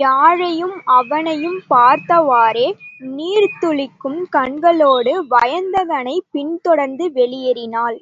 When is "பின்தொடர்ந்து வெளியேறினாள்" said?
6.30-7.98